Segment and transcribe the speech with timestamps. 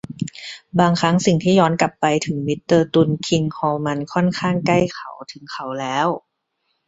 [0.79, 6.07] บางครั้ง สิ่งที่ย้อนกลับไปถึงมิสเตอร์ตุลคิงฮอร์มันค่อนข้างใกล้เขาถึงเขาแล้ว